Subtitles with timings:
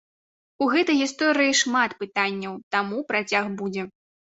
[0.65, 3.91] У гэтай гісторыі шмат пытанняў, таму працяг будзе.